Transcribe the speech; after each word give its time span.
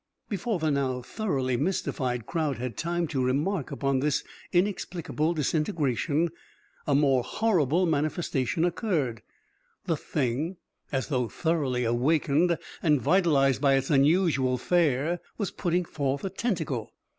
Before 0.29 0.57
the 0.57 0.71
now 0.71 1.03
thoroughly 1.03 1.57
mystified 1.57 2.25
crowd 2.25 2.57
had 2.57 2.75
time 2.75 3.07
to 3.09 3.23
remark 3.23 3.69
upon 3.69 3.99
this 3.99 4.23
inexplicable 4.51 5.35
disintegration, 5.35 6.31
a 6.87 6.95
more 6.95 7.21
horrible 7.21 7.85
manifestation 7.85 8.65
occurred. 8.65 9.21
The 9.85 9.97
Thing, 9.97 10.57
as 10.91 11.09
though 11.09 11.27
thoroughly 11.29 11.83
awakened 11.83 12.57
and 12.81 12.99
vitalized 12.99 13.61
by 13.61 13.75
its 13.75 13.91
unusual 13.91 14.57
fare, 14.57 15.19
was 15.37 15.51
putting 15.51 15.85
forth 15.85 16.23
a 16.25 16.31
tentacle. 16.31 16.95